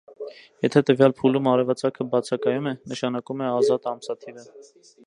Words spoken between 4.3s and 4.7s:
է։